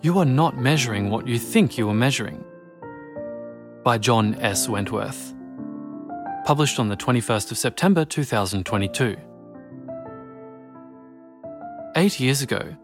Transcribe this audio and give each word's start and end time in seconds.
You 0.00 0.18
are 0.18 0.24
not 0.24 0.56
measuring 0.56 1.10
what 1.10 1.26
you 1.26 1.38
think 1.38 1.76
you 1.76 1.88
are 1.90 1.94
measuring. 1.94 2.44
By 3.82 3.98
John 3.98 4.36
S. 4.36 4.68
Wentworth. 4.68 5.34
Published 6.44 6.78
on 6.78 6.88
the 6.88 6.96
21st 6.96 7.50
of 7.50 7.58
September 7.58 8.04
2022. 8.04 9.16
Eight 11.96 12.20
years 12.20 12.42
ago, 12.42 12.76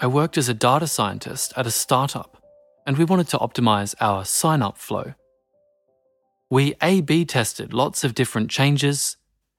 I 0.00 0.08
worked 0.08 0.36
as 0.36 0.48
a 0.48 0.54
data 0.54 0.88
scientist 0.88 1.52
at 1.56 1.68
a 1.68 1.70
startup, 1.70 2.42
and 2.84 2.98
we 2.98 3.04
wanted 3.04 3.28
to 3.28 3.38
optimize 3.38 3.94
our 4.00 4.24
sign 4.24 4.60
up 4.60 4.76
flow. 4.76 5.14
We 6.50 6.74
A 6.82 7.00
B 7.00 7.24
tested 7.24 7.72
lots 7.72 8.02
of 8.02 8.14
different 8.14 8.50
changes 8.50 9.16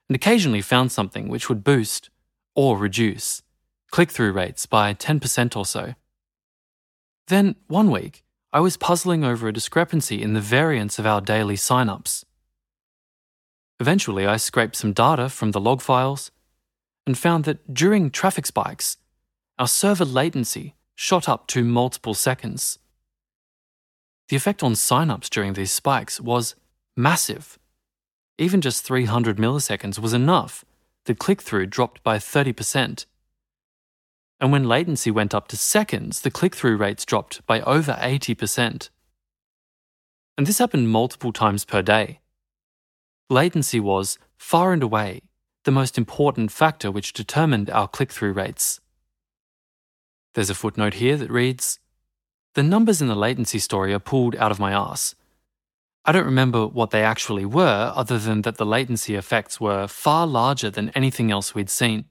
and 0.09 0.15
occasionally 0.15 0.61
found 0.61 0.91
something 0.91 1.29
which 1.29 1.47
would 1.47 1.63
boost 1.63 2.09
or 2.53 2.77
reduce 2.77 3.43
click 3.91 4.11
through 4.11 4.33
rates 4.33 4.65
by 4.65 4.93
10% 4.93 5.55
or 5.55 5.65
so. 5.65 5.93
Then, 7.27 7.55
one 7.67 7.91
week, 7.91 8.23
I 8.53 8.61
was 8.61 8.77
puzzling 8.77 9.23
over 9.23 9.47
a 9.47 9.53
discrepancy 9.53 10.21
in 10.21 10.33
the 10.33 10.41
variance 10.41 10.97
of 10.97 11.05
our 11.05 11.19
daily 11.19 11.55
signups. 11.55 12.23
Eventually, 13.79 14.25
I 14.25 14.37
scraped 14.37 14.77
some 14.77 14.93
data 14.93 15.29
from 15.29 15.51
the 15.51 15.59
log 15.59 15.81
files 15.81 16.31
and 17.05 17.17
found 17.17 17.43
that 17.43 17.73
during 17.73 18.09
traffic 18.11 18.45
spikes, 18.45 18.97
our 19.59 19.67
server 19.67 20.05
latency 20.05 20.75
shot 20.95 21.27
up 21.27 21.47
to 21.47 21.63
multiple 21.63 22.13
seconds. 22.13 22.79
The 24.29 24.35
effect 24.35 24.63
on 24.63 24.73
signups 24.73 25.29
during 25.29 25.53
these 25.53 25.71
spikes 25.71 26.19
was 26.19 26.55
massive. 26.95 27.59
Even 28.37 28.61
just 28.61 28.83
300 28.83 29.37
milliseconds 29.37 29.99
was 29.99 30.13
enough. 30.13 30.65
The 31.05 31.15
click 31.15 31.41
through 31.41 31.67
dropped 31.67 32.03
by 32.03 32.17
30%. 32.17 33.05
And 34.39 34.51
when 34.51 34.67
latency 34.67 35.09
went 35.09 35.33
up 35.33 35.47
to 35.49 35.57
seconds, 35.57 36.21
the 36.21 36.31
click 36.31 36.55
through 36.55 36.77
rates 36.77 37.05
dropped 37.05 37.45
by 37.47 37.61
over 37.61 37.93
80%. 37.93 38.89
And 40.37 40.45
this 40.45 40.59
happened 40.59 40.89
multiple 40.89 41.33
times 41.33 41.65
per 41.65 41.81
day. 41.81 42.19
Latency 43.29 43.79
was, 43.79 44.19
far 44.37 44.71
and 44.73 44.83
away, 44.83 45.21
the 45.63 45.71
most 45.71 45.97
important 45.97 46.51
factor 46.51 46.91
which 46.91 47.13
determined 47.13 47.69
our 47.69 47.87
click 47.87 48.11
through 48.11 48.33
rates. 48.33 48.79
There's 50.33 50.51
a 50.51 50.55
footnote 50.55 50.93
here 50.95 51.17
that 51.17 51.31
reads 51.31 51.79
The 52.53 52.63
numbers 52.63 53.01
in 53.01 53.07
the 53.07 53.15
latency 53.15 53.59
story 53.59 53.91
are 53.93 53.99
pulled 53.99 54.35
out 54.35 54.51
of 54.51 54.59
my 54.59 54.71
ass. 54.71 55.15
I 56.05 56.11
don't 56.11 56.25
remember 56.25 56.67
what 56.67 56.91
they 56.91 57.03
actually 57.03 57.43
were, 57.43 57.91
other 57.93 58.17
than 58.17 58.43
that 58.43 58.57
the 58.57 58.65
latency 58.65 59.15
effects 59.15 59.59
were 59.59 59.87
far 59.87 60.25
larger 60.25 60.69
than 60.69 60.89
anything 60.91 61.31
else 61.31 61.53
we'd 61.53 61.69
seen. 61.69 62.05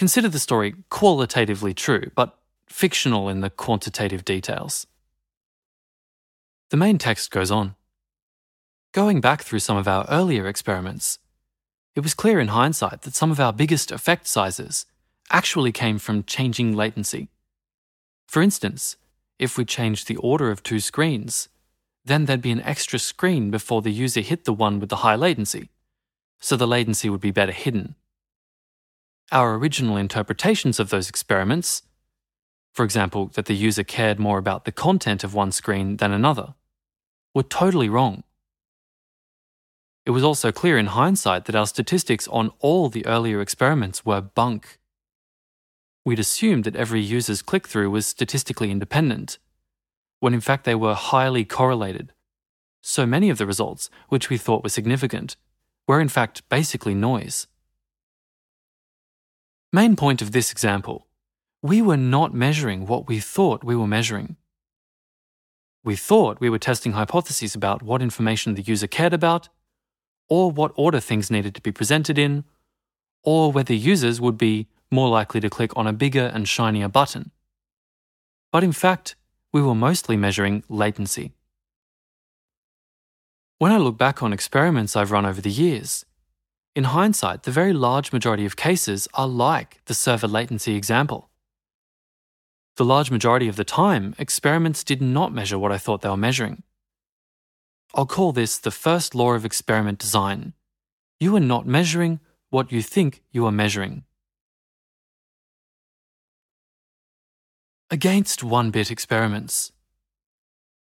Consider 0.00 0.30
the 0.30 0.38
story 0.38 0.76
qualitatively 0.88 1.74
true, 1.74 2.10
but 2.14 2.38
fictional 2.66 3.28
in 3.28 3.42
the 3.42 3.50
quantitative 3.50 4.24
details. 4.24 4.86
The 6.70 6.78
main 6.78 6.96
text 6.96 7.30
goes 7.30 7.50
on. 7.50 7.74
Going 8.92 9.20
back 9.20 9.42
through 9.42 9.58
some 9.58 9.76
of 9.76 9.86
our 9.86 10.06
earlier 10.08 10.46
experiments, 10.46 11.18
it 11.94 12.00
was 12.00 12.14
clear 12.14 12.40
in 12.40 12.48
hindsight 12.48 13.02
that 13.02 13.14
some 13.14 13.30
of 13.30 13.38
our 13.38 13.52
biggest 13.52 13.92
effect 13.92 14.26
sizes 14.26 14.86
actually 15.30 15.70
came 15.70 15.98
from 15.98 16.24
changing 16.24 16.74
latency. 16.74 17.28
For 18.26 18.40
instance, 18.40 18.96
if 19.38 19.58
we 19.58 19.66
changed 19.66 20.08
the 20.08 20.16
order 20.16 20.50
of 20.50 20.62
two 20.62 20.80
screens, 20.80 21.50
then 22.06 22.24
there'd 22.24 22.40
be 22.40 22.52
an 22.52 22.62
extra 22.62 22.98
screen 22.98 23.50
before 23.50 23.82
the 23.82 23.92
user 23.92 24.22
hit 24.22 24.46
the 24.46 24.54
one 24.54 24.80
with 24.80 24.88
the 24.88 25.04
high 25.04 25.16
latency, 25.16 25.68
so 26.38 26.56
the 26.56 26.66
latency 26.66 27.10
would 27.10 27.20
be 27.20 27.32
better 27.32 27.52
hidden 27.52 27.96
our 29.32 29.54
original 29.54 29.96
interpretations 29.96 30.80
of 30.80 30.90
those 30.90 31.08
experiments, 31.08 31.82
for 32.72 32.84
example, 32.84 33.26
that 33.34 33.46
the 33.46 33.54
user 33.54 33.84
cared 33.84 34.18
more 34.18 34.38
about 34.38 34.64
the 34.64 34.72
content 34.72 35.24
of 35.24 35.34
one 35.34 35.52
screen 35.52 35.96
than 35.96 36.12
another, 36.12 36.54
were 37.34 37.42
totally 37.42 37.88
wrong. 37.88 38.22
It 40.06 40.10
was 40.10 40.24
also 40.24 40.50
clear 40.50 40.78
in 40.78 40.86
hindsight 40.86 41.44
that 41.44 41.54
our 41.54 41.66
statistics 41.66 42.26
on 42.28 42.52
all 42.58 42.88
the 42.88 43.06
earlier 43.06 43.40
experiments 43.40 44.04
were 44.04 44.20
bunk. 44.20 44.78
We'd 46.04 46.18
assumed 46.18 46.64
that 46.64 46.76
every 46.76 47.00
user's 47.00 47.42
click 47.42 47.68
through 47.68 47.90
was 47.90 48.06
statistically 48.06 48.70
independent, 48.70 49.38
when 50.18 50.34
in 50.34 50.40
fact 50.40 50.64
they 50.64 50.74
were 50.74 50.94
highly 50.94 51.44
correlated. 51.44 52.12
So 52.82 53.04
many 53.04 53.28
of 53.30 53.38
the 53.38 53.46
results, 53.46 53.90
which 54.08 54.30
we 54.30 54.38
thought 54.38 54.62
were 54.62 54.70
significant, 54.70 55.36
were 55.86 56.00
in 56.00 56.08
fact 56.08 56.48
basically 56.48 56.94
noise. 56.94 57.46
Main 59.72 59.94
point 59.94 60.20
of 60.20 60.32
this 60.32 60.50
example 60.50 61.06
we 61.62 61.80
were 61.80 61.96
not 61.96 62.34
measuring 62.34 62.86
what 62.86 63.06
we 63.06 63.20
thought 63.20 63.62
we 63.62 63.76
were 63.76 63.86
measuring. 63.86 64.36
We 65.84 65.94
thought 65.94 66.40
we 66.40 66.50
were 66.50 66.58
testing 66.58 66.92
hypotheses 66.92 67.54
about 67.54 67.82
what 67.82 68.02
information 68.02 68.54
the 68.54 68.62
user 68.62 68.86
cared 68.86 69.12
about, 69.12 69.48
or 70.28 70.50
what 70.50 70.72
order 70.74 71.00
things 71.00 71.30
needed 71.30 71.54
to 71.54 71.60
be 71.60 71.70
presented 71.70 72.18
in, 72.18 72.44
or 73.22 73.52
whether 73.52 73.74
users 73.74 74.20
would 74.20 74.38
be 74.38 74.68
more 74.90 75.08
likely 75.08 75.38
to 75.40 75.50
click 75.50 75.76
on 75.76 75.86
a 75.86 75.92
bigger 75.92 76.30
and 76.34 76.48
shinier 76.48 76.88
button. 76.88 77.30
But 78.50 78.64
in 78.64 78.72
fact, 78.72 79.16
we 79.52 79.62
were 79.62 79.74
mostly 79.74 80.16
measuring 80.16 80.64
latency. 80.68 81.32
When 83.58 83.70
I 83.70 83.76
look 83.76 83.98
back 83.98 84.22
on 84.22 84.32
experiments 84.32 84.96
I've 84.96 85.10
run 85.10 85.26
over 85.26 85.40
the 85.40 85.50
years, 85.50 86.06
in 86.80 86.84
hindsight, 86.84 87.42
the 87.42 87.50
very 87.50 87.74
large 87.74 88.10
majority 88.10 88.46
of 88.46 88.56
cases 88.56 89.06
are 89.12 89.28
like 89.28 89.82
the 89.84 89.92
server 89.92 90.26
latency 90.26 90.76
example. 90.76 91.28
The 92.76 92.86
large 92.86 93.10
majority 93.10 93.48
of 93.48 93.56
the 93.56 93.66
time, 93.66 94.14
experiments 94.18 94.82
did 94.82 95.02
not 95.02 95.30
measure 95.30 95.58
what 95.58 95.72
I 95.72 95.76
thought 95.76 96.00
they 96.00 96.08
were 96.08 96.16
measuring. 96.16 96.62
I'll 97.92 98.06
call 98.06 98.32
this 98.32 98.56
the 98.56 98.70
first 98.70 99.14
law 99.14 99.34
of 99.34 99.44
experiment 99.44 99.98
design. 99.98 100.54
You 101.18 101.36
are 101.36 101.46
not 101.54 101.66
measuring 101.66 102.18
what 102.48 102.72
you 102.72 102.80
think 102.80 103.22
you 103.30 103.44
are 103.44 103.52
measuring. 103.52 104.04
Against 107.90 108.42
one 108.42 108.70
bit 108.70 108.90
experiments. 108.90 109.70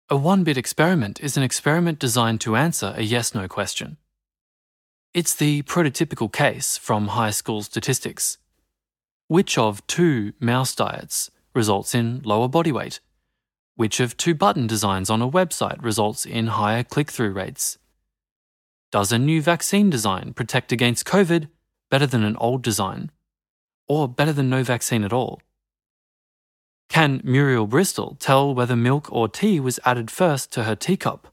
A 0.07 0.15
one 0.15 0.45
bit 0.45 0.57
experiment 0.57 1.19
is 1.19 1.35
an 1.35 1.44
experiment 1.44 2.00
designed 2.00 2.39
to 2.39 2.55
answer 2.55 2.94
a 2.95 3.03
yes 3.03 3.35
no 3.35 3.50
question. 3.50 3.97
It's 5.13 5.35
the 5.35 5.62
prototypical 5.62 6.34
case 6.34 6.75
from 6.75 7.09
high 7.09 7.29
school 7.29 7.62
statistics. 7.62 8.40
Which 9.28 9.59
of 9.59 9.85
two 9.85 10.34
mouse 10.40 10.74
diets 10.74 11.29
results 11.53 11.94
in 11.94 12.24
lower 12.24 12.47
body 12.47 12.72
weight? 12.72 13.00
Which 13.75 14.00
of 14.00 14.18
two 14.18 14.34
button 14.34 14.66
designs 14.66 15.12
on 15.12 15.22
a 15.22 15.29
website 15.29 15.84
results 15.84 16.25
in 16.25 16.47
higher 16.47 16.84
click 16.84 17.12
through 17.12 17.34
rates? 17.34 17.78
Does 18.91 19.12
a 19.12 19.19
new 19.19 19.40
vaccine 19.40 19.91
design 19.91 20.34
protect 20.34 20.72
against 20.72 21.06
COVID 21.06 21.47
better 21.91 22.07
than 22.07 22.24
an 22.24 22.35
old 22.38 22.63
design? 22.63 23.12
Or 23.88 24.07
better 24.07 24.34
than 24.34 24.50
no 24.50 24.63
vaccine 24.63 25.03
at 25.03 25.13
all? 25.13 25.44
Can 26.90 27.22
Muriel 27.24 27.68
Bristol 27.68 28.18
tell 28.19 28.56
whether 28.56 28.75
milk 28.75 29.12
or 29.12 29.30
tea 29.30 29.59
was 29.59 29.80
added 29.85 30.09
first 30.09 30.51
to 30.53 30.63
her 30.63 30.75
teacup? 30.75 31.32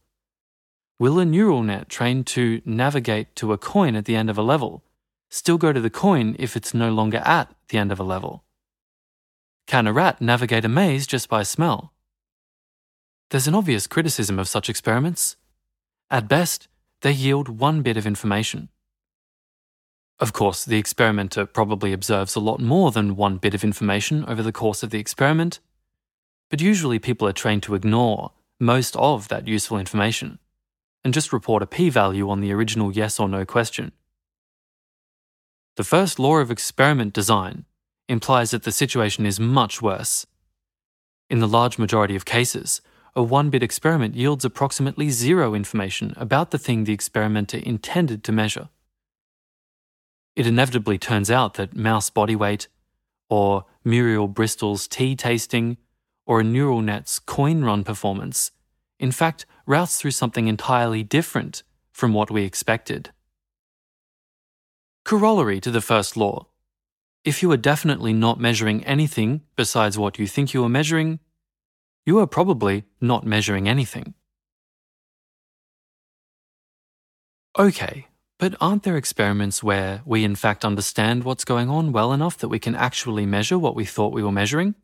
Will 1.00 1.18
a 1.18 1.24
neural 1.24 1.62
net 1.62 1.88
trained 1.88 2.26
to 2.26 2.60
navigate 2.66 3.34
to 3.36 3.54
a 3.54 3.56
coin 3.56 3.96
at 3.96 4.04
the 4.04 4.14
end 4.14 4.28
of 4.28 4.36
a 4.36 4.42
level 4.42 4.84
still 5.30 5.56
go 5.56 5.72
to 5.72 5.80
the 5.80 5.88
coin 5.88 6.36
if 6.38 6.58
it's 6.58 6.74
no 6.74 6.92
longer 6.92 7.22
at 7.24 7.50
the 7.70 7.78
end 7.78 7.90
of 7.90 7.98
a 7.98 8.02
level? 8.02 8.44
Can 9.66 9.86
a 9.86 9.94
rat 9.94 10.20
navigate 10.20 10.66
a 10.66 10.68
maze 10.68 11.06
just 11.06 11.30
by 11.30 11.42
smell? 11.42 11.94
There's 13.30 13.46
an 13.46 13.54
obvious 13.54 13.86
criticism 13.86 14.38
of 14.38 14.46
such 14.46 14.68
experiments. 14.68 15.36
At 16.10 16.28
best, 16.28 16.68
they 17.00 17.12
yield 17.12 17.48
one 17.48 17.80
bit 17.80 17.96
of 17.96 18.06
information. 18.06 18.68
Of 20.18 20.34
course, 20.34 20.66
the 20.66 20.76
experimenter 20.76 21.46
probably 21.46 21.94
observes 21.94 22.36
a 22.36 22.40
lot 22.40 22.60
more 22.60 22.90
than 22.90 23.16
one 23.16 23.38
bit 23.38 23.54
of 23.54 23.64
information 23.64 24.26
over 24.26 24.42
the 24.42 24.52
course 24.52 24.82
of 24.82 24.90
the 24.90 25.00
experiment, 25.00 25.60
but 26.50 26.60
usually 26.60 26.98
people 26.98 27.26
are 27.26 27.32
trained 27.32 27.62
to 27.62 27.74
ignore 27.74 28.32
most 28.58 28.94
of 28.96 29.28
that 29.28 29.48
useful 29.48 29.78
information 29.78 30.38
and 31.04 31.14
just 31.14 31.32
report 31.32 31.62
a 31.62 31.66
p-value 31.66 32.28
on 32.28 32.40
the 32.40 32.52
original 32.52 32.92
yes 32.92 33.18
or 33.18 33.28
no 33.28 33.44
question. 33.44 33.92
The 35.76 35.84
first 35.84 36.18
law 36.18 36.36
of 36.38 36.50
experiment 36.50 37.12
design 37.12 37.64
implies 38.08 38.50
that 38.50 38.64
the 38.64 38.72
situation 38.72 39.24
is 39.24 39.40
much 39.40 39.80
worse. 39.80 40.26
In 41.30 41.38
the 41.38 41.48
large 41.48 41.78
majority 41.78 42.16
of 42.16 42.24
cases, 42.24 42.80
a 43.14 43.22
one 43.22 43.50
bit 43.50 43.62
experiment 43.62 44.14
yields 44.14 44.44
approximately 44.44 45.10
zero 45.10 45.54
information 45.54 46.12
about 46.16 46.50
the 46.50 46.58
thing 46.58 46.84
the 46.84 46.92
experimenter 46.92 47.58
intended 47.58 48.22
to 48.24 48.32
measure. 48.32 48.68
It 50.36 50.46
inevitably 50.46 50.98
turns 50.98 51.30
out 51.30 51.54
that 51.54 51.76
mouse 51.76 52.10
body 52.10 52.36
weight, 52.36 52.68
or 53.28 53.64
Muriel 53.84 54.28
Bristol's 54.28 54.86
tea 54.86 55.16
tasting, 55.16 55.76
or 56.26 56.40
a 56.40 56.44
neural 56.44 56.80
net's 56.80 57.18
coin 57.18 57.62
run 57.62 57.84
performance, 57.84 58.50
in 59.00 59.10
fact, 59.10 59.46
routes 59.66 59.96
through 59.96 60.12
something 60.12 60.46
entirely 60.46 61.02
different 61.02 61.64
from 61.90 62.12
what 62.12 62.30
we 62.30 62.44
expected. 62.44 63.10
Corollary 65.04 65.58
to 65.60 65.72
the 65.72 65.80
first 65.80 66.16
law 66.16 66.46
if 67.22 67.42
you 67.42 67.52
are 67.52 67.56
definitely 67.58 68.14
not 68.14 68.40
measuring 68.40 68.82
anything 68.84 69.42
besides 69.54 69.98
what 69.98 70.18
you 70.18 70.26
think 70.26 70.54
you 70.54 70.64
are 70.64 70.70
measuring, 70.70 71.18
you 72.06 72.18
are 72.18 72.26
probably 72.26 72.84
not 72.98 73.26
measuring 73.26 73.68
anything. 73.68 74.14
Okay, 77.58 78.06
but 78.38 78.54
aren't 78.58 78.84
there 78.84 78.96
experiments 78.96 79.62
where 79.62 80.00
we 80.06 80.24
in 80.24 80.34
fact 80.34 80.64
understand 80.64 81.24
what's 81.24 81.44
going 81.44 81.68
on 81.68 81.92
well 81.92 82.12
enough 82.12 82.38
that 82.38 82.48
we 82.48 82.58
can 82.58 82.74
actually 82.74 83.26
measure 83.26 83.58
what 83.58 83.76
we 83.76 83.84
thought 83.84 84.14
we 84.14 84.22
were 84.22 84.32
measuring? 84.32 84.74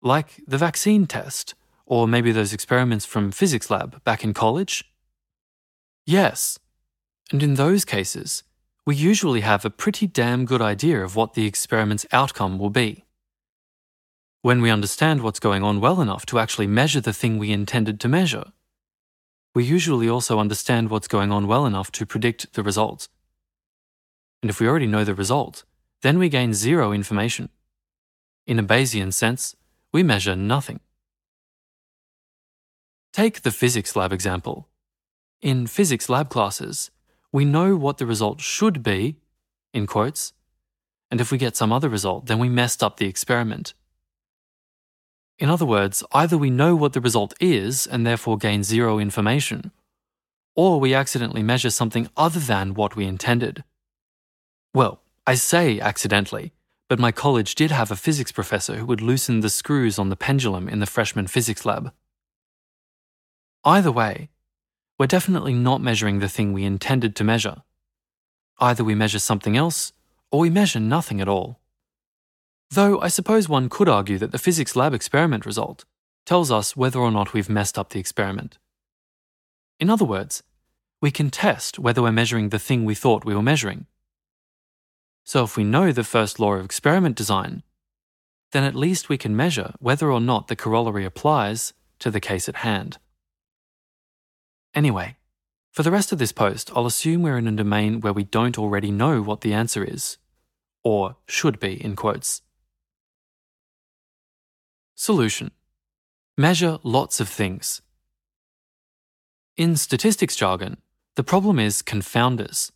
Like 0.00 0.40
the 0.46 0.58
vaccine 0.58 1.06
test, 1.08 1.54
or 1.88 2.06
maybe 2.06 2.30
those 2.30 2.52
experiments 2.52 3.06
from 3.06 3.32
physics 3.32 3.70
lab 3.70 4.04
back 4.04 4.22
in 4.22 4.34
college? 4.34 4.84
Yes. 6.06 6.58
And 7.32 7.42
in 7.42 7.54
those 7.54 7.84
cases, 7.86 8.42
we 8.86 8.94
usually 8.94 9.40
have 9.40 9.64
a 9.64 9.70
pretty 9.70 10.06
damn 10.06 10.44
good 10.44 10.60
idea 10.60 11.02
of 11.02 11.16
what 11.16 11.32
the 11.32 11.46
experiment's 11.46 12.06
outcome 12.12 12.58
will 12.58 12.70
be. 12.70 13.04
When 14.42 14.60
we 14.60 14.70
understand 14.70 15.22
what's 15.22 15.40
going 15.40 15.64
on 15.64 15.80
well 15.80 16.00
enough 16.00 16.26
to 16.26 16.38
actually 16.38 16.66
measure 16.66 17.00
the 17.00 17.12
thing 17.12 17.38
we 17.38 17.52
intended 17.52 17.98
to 18.00 18.08
measure, 18.08 18.52
we 19.54 19.64
usually 19.64 20.08
also 20.08 20.38
understand 20.38 20.90
what's 20.90 21.08
going 21.08 21.32
on 21.32 21.46
well 21.46 21.64
enough 21.64 21.90
to 21.92 22.06
predict 22.06 22.52
the 22.52 22.62
result. 22.62 23.08
And 24.42 24.50
if 24.50 24.60
we 24.60 24.68
already 24.68 24.86
know 24.86 25.04
the 25.04 25.14
result, 25.14 25.64
then 26.02 26.18
we 26.18 26.28
gain 26.28 26.52
zero 26.52 26.92
information. 26.92 27.48
In 28.46 28.58
a 28.58 28.62
Bayesian 28.62 29.12
sense, 29.12 29.56
we 29.90 30.02
measure 30.02 30.36
nothing. 30.36 30.80
Take 33.18 33.42
the 33.42 33.50
physics 33.50 33.96
lab 33.96 34.12
example. 34.12 34.68
In 35.42 35.66
physics 35.66 36.08
lab 36.08 36.28
classes, 36.28 36.92
we 37.32 37.44
know 37.44 37.74
what 37.74 37.98
the 37.98 38.06
result 38.06 38.40
should 38.40 38.80
be, 38.80 39.16
in 39.74 39.88
quotes, 39.88 40.34
and 41.10 41.20
if 41.20 41.32
we 41.32 41.36
get 41.36 41.56
some 41.56 41.72
other 41.72 41.88
result, 41.88 42.26
then 42.26 42.38
we 42.38 42.48
messed 42.48 42.80
up 42.80 42.96
the 42.96 43.08
experiment. 43.08 43.74
In 45.36 45.50
other 45.50 45.66
words, 45.66 46.04
either 46.12 46.38
we 46.38 46.48
know 46.48 46.76
what 46.76 46.92
the 46.92 47.00
result 47.00 47.34
is 47.40 47.88
and 47.88 48.06
therefore 48.06 48.38
gain 48.38 48.62
zero 48.62 49.00
information, 49.00 49.72
or 50.54 50.78
we 50.78 50.94
accidentally 50.94 51.42
measure 51.42 51.70
something 51.70 52.08
other 52.16 52.38
than 52.38 52.74
what 52.74 52.94
we 52.94 53.04
intended. 53.04 53.64
Well, 54.72 55.00
I 55.26 55.34
say 55.34 55.80
accidentally, 55.80 56.52
but 56.88 57.00
my 57.00 57.10
college 57.10 57.56
did 57.56 57.72
have 57.72 57.90
a 57.90 57.96
physics 57.96 58.30
professor 58.30 58.76
who 58.76 58.86
would 58.86 59.00
loosen 59.00 59.40
the 59.40 59.50
screws 59.50 59.98
on 59.98 60.08
the 60.08 60.14
pendulum 60.14 60.68
in 60.68 60.78
the 60.78 60.86
freshman 60.86 61.26
physics 61.26 61.66
lab. 61.66 61.92
Either 63.68 63.92
way, 63.92 64.30
we're 64.98 65.06
definitely 65.06 65.52
not 65.52 65.82
measuring 65.82 66.20
the 66.20 66.28
thing 66.28 66.54
we 66.54 66.64
intended 66.64 67.14
to 67.14 67.22
measure. 67.22 67.56
Either 68.58 68.82
we 68.82 68.94
measure 68.94 69.18
something 69.18 69.58
else, 69.58 69.92
or 70.30 70.40
we 70.40 70.48
measure 70.48 70.80
nothing 70.80 71.20
at 71.20 71.28
all. 71.28 71.60
Though 72.70 72.98
I 72.98 73.08
suppose 73.08 73.46
one 73.46 73.68
could 73.68 73.86
argue 73.86 74.16
that 74.20 74.32
the 74.32 74.38
physics 74.38 74.74
lab 74.74 74.94
experiment 74.94 75.44
result 75.44 75.84
tells 76.24 76.50
us 76.50 76.78
whether 76.78 76.98
or 76.98 77.10
not 77.10 77.34
we've 77.34 77.50
messed 77.50 77.78
up 77.78 77.90
the 77.90 78.00
experiment. 78.00 78.56
In 79.78 79.90
other 79.90 80.06
words, 80.06 80.42
we 81.02 81.10
can 81.10 81.28
test 81.28 81.78
whether 81.78 82.00
we're 82.00 82.10
measuring 82.10 82.48
the 82.48 82.58
thing 82.58 82.86
we 82.86 82.94
thought 82.94 83.26
we 83.26 83.34
were 83.34 83.42
measuring. 83.42 83.84
So 85.24 85.44
if 85.44 85.58
we 85.58 85.64
know 85.64 85.92
the 85.92 86.04
first 86.04 86.40
law 86.40 86.54
of 86.54 86.64
experiment 86.64 87.16
design, 87.16 87.62
then 88.52 88.64
at 88.64 88.74
least 88.74 89.10
we 89.10 89.18
can 89.18 89.36
measure 89.36 89.74
whether 89.78 90.10
or 90.10 90.22
not 90.22 90.48
the 90.48 90.56
corollary 90.56 91.04
applies 91.04 91.74
to 91.98 92.10
the 92.10 92.18
case 92.18 92.48
at 92.48 92.64
hand. 92.64 92.96
Anyway, 94.78 95.16
for 95.72 95.82
the 95.82 95.90
rest 95.90 96.12
of 96.12 96.20
this 96.20 96.30
post, 96.30 96.70
I'll 96.72 96.86
assume 96.86 97.22
we're 97.22 97.36
in 97.36 97.48
a 97.48 97.50
domain 97.64 98.00
where 98.00 98.12
we 98.12 98.22
don't 98.22 98.56
already 98.56 98.92
know 98.92 99.20
what 99.20 99.40
the 99.40 99.52
answer 99.52 99.82
is, 99.82 100.18
or 100.84 101.16
should 101.26 101.58
be 101.58 101.84
in 101.84 101.96
quotes. 101.96 102.42
Solution 104.94 105.50
Measure 106.36 106.78
lots 106.84 107.18
of 107.18 107.28
things. 107.28 107.82
In 109.56 109.74
statistics 109.74 110.36
jargon, 110.36 110.76
the 111.16 111.24
problem 111.24 111.58
is 111.58 111.82
confounders. 111.82 112.70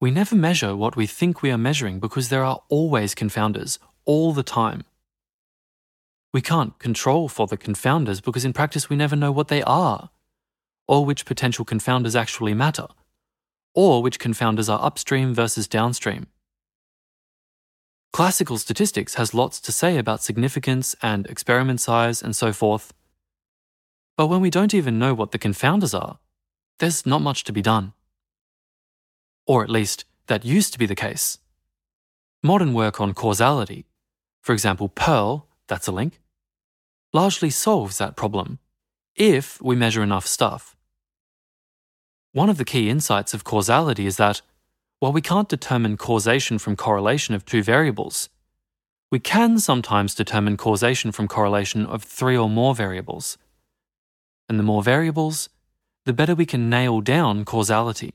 We 0.00 0.10
never 0.10 0.34
measure 0.34 0.74
what 0.74 0.96
we 0.96 1.06
think 1.06 1.40
we 1.40 1.52
are 1.52 1.66
measuring 1.68 2.00
because 2.00 2.30
there 2.30 2.42
are 2.42 2.62
always 2.68 3.14
confounders, 3.14 3.78
all 4.04 4.32
the 4.32 4.42
time. 4.42 4.82
We 6.32 6.40
can't 6.40 6.76
control 6.80 7.28
for 7.28 7.46
the 7.46 7.56
confounders 7.56 8.20
because 8.20 8.44
in 8.44 8.52
practice 8.52 8.90
we 8.90 8.96
never 8.96 9.14
know 9.14 9.30
what 9.30 9.46
they 9.46 9.62
are, 9.62 10.10
or 10.86 11.04
which 11.04 11.24
potential 11.24 11.64
confounders 11.64 12.18
actually 12.18 12.54
matter, 12.54 12.86
or 13.74 14.02
which 14.02 14.18
confounders 14.18 14.72
are 14.72 14.84
upstream 14.84 15.34
versus 15.34 15.66
downstream. 15.66 16.26
Classical 18.12 18.58
statistics 18.58 19.14
has 19.14 19.34
lots 19.34 19.60
to 19.60 19.72
say 19.72 19.98
about 19.98 20.22
significance 20.22 20.94
and 21.02 21.26
experiment 21.26 21.80
size 21.80 22.22
and 22.22 22.36
so 22.36 22.52
forth. 22.52 22.92
But 24.16 24.28
when 24.28 24.40
we 24.40 24.50
don't 24.50 24.72
even 24.72 25.00
know 25.00 25.14
what 25.14 25.32
the 25.32 25.38
confounders 25.38 25.98
are, 26.00 26.18
there's 26.78 27.04
not 27.04 27.22
much 27.22 27.42
to 27.44 27.52
be 27.52 27.62
done. 27.62 27.92
Or 29.46 29.64
at 29.64 29.70
least, 29.70 30.04
that 30.28 30.44
used 30.44 30.72
to 30.72 30.78
be 30.78 30.86
the 30.86 30.94
case. 30.94 31.38
Modern 32.42 32.72
work 32.72 33.00
on 33.00 33.14
causality, 33.14 33.86
for 34.42 34.52
example, 34.52 34.88
Pearl, 34.88 35.48
that's 35.66 35.88
a 35.88 35.92
link, 35.92 36.20
largely 37.12 37.50
solves 37.50 37.98
that 37.98 38.14
problem 38.16 38.58
if 39.16 39.60
we 39.62 39.74
measure 39.74 40.02
enough 40.02 40.26
stuff. 40.26 40.73
One 42.34 42.50
of 42.50 42.58
the 42.58 42.64
key 42.64 42.90
insights 42.90 43.32
of 43.32 43.44
causality 43.44 44.06
is 44.06 44.16
that 44.16 44.42
while 44.98 45.12
we 45.12 45.20
can't 45.20 45.48
determine 45.48 45.96
causation 45.96 46.58
from 46.58 46.74
correlation 46.74 47.32
of 47.32 47.44
two 47.44 47.62
variables, 47.62 48.28
we 49.08 49.20
can 49.20 49.60
sometimes 49.60 50.16
determine 50.16 50.56
causation 50.56 51.12
from 51.12 51.28
correlation 51.28 51.86
of 51.86 52.02
three 52.02 52.36
or 52.36 52.50
more 52.50 52.74
variables. 52.74 53.38
And 54.48 54.58
the 54.58 54.64
more 54.64 54.82
variables, 54.82 55.48
the 56.06 56.12
better 56.12 56.34
we 56.34 56.44
can 56.44 56.68
nail 56.68 57.00
down 57.00 57.44
causality. 57.44 58.14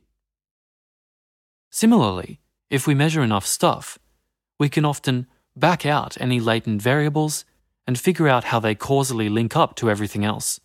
Similarly, 1.69 2.41
if 2.69 2.85
we 2.85 2.93
measure 2.93 3.23
enough 3.23 3.45
stuff, 3.45 3.97
we 4.59 4.67
can 4.67 4.83
often 4.83 5.27
back 5.55 5.85
out 5.85 6.17
any 6.19 6.41
latent 6.41 6.81
variables 6.81 7.45
and 7.87 7.97
figure 7.97 8.27
out 8.27 8.43
how 8.43 8.59
they 8.59 8.75
causally 8.75 9.29
link 9.29 9.55
up 9.55 9.75
to 9.75 9.89
everything 9.89 10.25
else. 10.25 10.59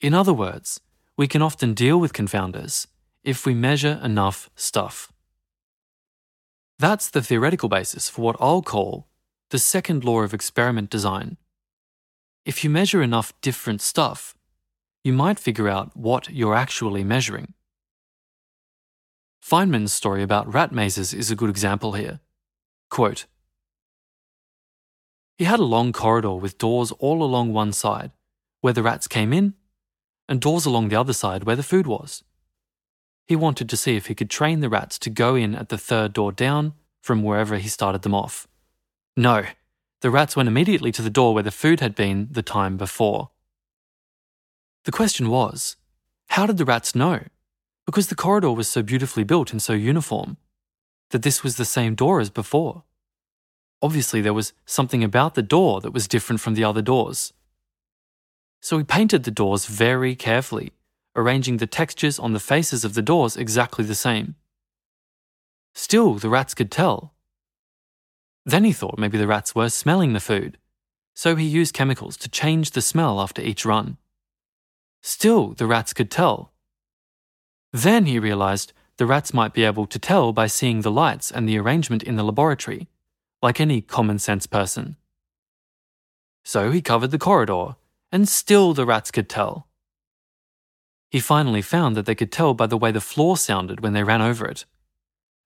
In 0.00 0.14
other 0.14 0.32
words, 0.32 0.80
we 1.18 1.26
can 1.26 1.42
often 1.42 1.74
deal 1.74 1.98
with 1.98 2.12
confounders 2.12 2.86
if 3.24 3.44
we 3.44 3.52
measure 3.52 4.00
enough 4.04 4.48
stuff. 4.54 5.12
That's 6.78 7.10
the 7.10 7.20
theoretical 7.20 7.68
basis 7.68 8.08
for 8.08 8.22
what 8.22 8.36
I'll 8.38 8.62
call 8.62 9.08
the 9.50 9.58
second 9.58 10.04
law 10.04 10.20
of 10.20 10.32
experiment 10.32 10.90
design. 10.90 11.36
If 12.44 12.62
you 12.62 12.70
measure 12.70 13.02
enough 13.02 13.32
different 13.40 13.82
stuff, 13.82 14.36
you 15.02 15.12
might 15.12 15.40
figure 15.40 15.68
out 15.68 15.96
what 15.96 16.30
you're 16.30 16.54
actually 16.54 17.02
measuring. 17.02 17.54
Feynman's 19.44 19.92
story 19.92 20.22
about 20.22 20.52
rat 20.52 20.70
mazes 20.70 21.12
is 21.12 21.32
a 21.32 21.36
good 21.36 21.50
example 21.50 21.94
here. 21.94 22.20
Quote 22.90 23.26
He 25.36 25.46
had 25.46 25.58
a 25.58 25.64
long 25.64 25.92
corridor 25.92 26.34
with 26.34 26.58
doors 26.58 26.92
all 26.92 27.24
along 27.24 27.52
one 27.52 27.72
side, 27.72 28.12
where 28.60 28.72
the 28.72 28.82
rats 28.84 29.08
came 29.08 29.32
in, 29.32 29.54
and 30.28 30.40
doors 30.40 30.66
along 30.66 30.88
the 30.88 30.96
other 30.96 31.12
side 31.12 31.44
where 31.44 31.56
the 31.56 31.62
food 31.62 31.86
was. 31.86 32.22
He 33.26 33.36
wanted 33.36 33.68
to 33.68 33.76
see 33.76 33.96
if 33.96 34.06
he 34.06 34.14
could 34.14 34.30
train 34.30 34.60
the 34.60 34.68
rats 34.68 34.98
to 35.00 35.10
go 35.10 35.34
in 35.34 35.54
at 35.54 35.68
the 35.68 35.78
third 35.78 36.12
door 36.12 36.32
down 36.32 36.74
from 37.02 37.22
wherever 37.22 37.56
he 37.56 37.68
started 37.68 38.02
them 38.02 38.14
off. 38.14 38.48
No, 39.16 39.44
the 40.00 40.10
rats 40.10 40.36
went 40.36 40.48
immediately 40.48 40.92
to 40.92 41.02
the 41.02 41.10
door 41.10 41.34
where 41.34 41.42
the 41.42 41.50
food 41.50 41.80
had 41.80 41.94
been 41.94 42.28
the 42.30 42.42
time 42.42 42.76
before. 42.76 43.30
The 44.84 44.92
question 44.92 45.28
was 45.28 45.76
how 46.28 46.46
did 46.46 46.58
the 46.58 46.64
rats 46.64 46.94
know? 46.94 47.24
Because 47.86 48.08
the 48.08 48.14
corridor 48.14 48.52
was 48.52 48.68
so 48.68 48.82
beautifully 48.82 49.24
built 49.24 49.50
and 49.50 49.62
so 49.62 49.72
uniform 49.72 50.36
that 51.10 51.22
this 51.22 51.42
was 51.42 51.56
the 51.56 51.64
same 51.64 51.94
door 51.94 52.20
as 52.20 52.30
before. 52.30 52.84
Obviously, 53.80 54.20
there 54.20 54.34
was 54.34 54.52
something 54.66 55.02
about 55.02 55.34
the 55.34 55.42
door 55.42 55.80
that 55.80 55.92
was 55.92 56.08
different 56.08 56.40
from 56.40 56.54
the 56.54 56.64
other 56.64 56.82
doors. 56.82 57.32
So 58.60 58.78
he 58.78 58.84
painted 58.84 59.24
the 59.24 59.30
doors 59.30 59.66
very 59.66 60.14
carefully 60.14 60.72
arranging 61.18 61.56
the 61.56 61.66
textures 61.66 62.18
on 62.18 62.32
the 62.32 62.40
faces 62.40 62.84
of 62.84 62.94
the 62.94 63.02
doors 63.02 63.36
exactly 63.36 63.84
the 63.84 63.94
same. 63.94 64.36
Still, 65.74 66.14
the 66.14 66.28
rats 66.28 66.54
could 66.54 66.70
tell. 66.70 67.12
Then 68.46 68.64
he 68.64 68.72
thought 68.72 68.98
maybe 68.98 69.18
the 69.18 69.26
rats 69.26 69.54
were 69.54 69.68
smelling 69.68 70.12
the 70.12 70.20
food, 70.20 70.58
so 71.14 71.34
he 71.34 71.44
used 71.44 71.74
chemicals 71.74 72.16
to 72.18 72.28
change 72.28 72.70
the 72.70 72.80
smell 72.80 73.20
after 73.20 73.42
each 73.42 73.64
run. 73.64 73.96
Still, 75.02 75.54
the 75.54 75.66
rats 75.66 75.92
could 75.92 76.10
tell. 76.10 76.52
Then 77.72 78.06
he 78.06 78.20
realized 78.20 78.72
the 78.96 79.06
rats 79.06 79.34
might 79.34 79.52
be 79.52 79.64
able 79.64 79.86
to 79.86 79.98
tell 79.98 80.32
by 80.32 80.46
seeing 80.46 80.80
the 80.80 80.90
lights 80.90 81.30
and 81.30 81.48
the 81.48 81.58
arrangement 81.58 82.04
in 82.04 82.16
the 82.16 82.24
laboratory, 82.24 82.88
like 83.42 83.60
any 83.60 83.80
common 83.80 84.20
sense 84.20 84.46
person. 84.46 84.96
So 86.44 86.70
he 86.70 86.80
covered 86.80 87.10
the 87.10 87.18
corridor, 87.18 87.74
and 88.10 88.28
still 88.28 88.74
the 88.74 88.86
rats 88.86 89.10
could 89.10 89.28
tell. 89.28 89.68
He 91.10 91.20
finally 91.20 91.62
found 91.62 91.96
that 91.96 92.06
they 92.06 92.14
could 92.14 92.32
tell 92.32 92.54
by 92.54 92.66
the 92.66 92.76
way 92.76 92.90
the 92.92 93.00
floor 93.00 93.36
sounded 93.36 93.80
when 93.80 93.92
they 93.92 94.02
ran 94.04 94.22
over 94.22 94.46
it, 94.46 94.64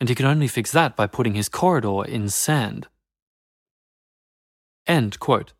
and 0.00 0.09
he 0.09 0.14
could 0.14 0.26
only 0.26 0.49
fix 0.49 0.73
that 0.73 0.97
by 0.97 1.07
putting 1.07 1.35
his 1.35 1.49
corridor 1.49 2.04
in 2.04 2.28
sand. 2.28 2.88
End 4.87 5.21
quote. 5.21 5.52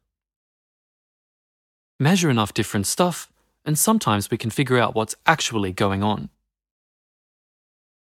measure 2.00 2.30
enough 2.30 2.52
different 2.52 2.87
stuff, 2.87 3.30
and 3.64 3.78
sometimes 3.78 4.30
we 4.30 4.37
can 4.37 4.50
figure 4.50 4.78
out 4.78 4.94
what's 4.94 5.14
actually 5.25 5.73
going 5.73 6.02
on. 6.02 6.28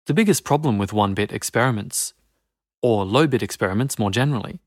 The 0.05 0.13
biggest 0.13 0.43
problem 0.43 0.77
with 0.77 0.93
one 0.93 1.15
bit 1.15 1.31
experiments, 1.31 2.13
or 2.83 3.03
low 3.05 3.25
bit 3.25 3.41
experiments 3.41 3.97
more 3.97 4.11
generally, 4.11 4.59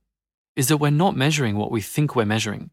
is 0.57 0.67
that 0.67 0.79
we're 0.79 0.91
not 0.91 1.17
measuring 1.17 1.57
what 1.57 1.71
we 1.71 1.81
think 1.81 2.17
we're 2.17 2.25
measuring, 2.25 2.71